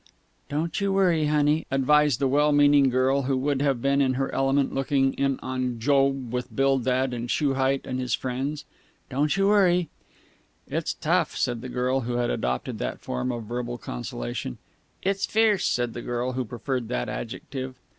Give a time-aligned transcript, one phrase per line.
[0.49, 4.33] "Don't you worry, honey!" advised the well meaning girl who would have been in her
[4.33, 8.65] element looking in on Job with Bildad the Shuhite and his friends.
[9.11, 9.89] "Don't you worry!"
[10.67, 14.57] "It's tough!" said the girl who had adopted that form of verbal consolation.
[15.03, 17.75] "It's fierce!" said the girl who preferred that adjective.